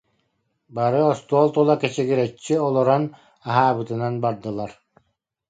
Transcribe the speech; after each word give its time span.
Бары 0.77 1.01
остуол 1.11 1.47
тула 1.55 1.75
кэчигирэччи 1.81 2.55
олорон, 2.67 3.03
аһаабытынан 3.47 4.15
бардылар 4.23 4.71